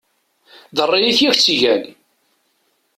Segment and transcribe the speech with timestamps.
[0.75, 1.83] D rray-ik i ak-tt-igan!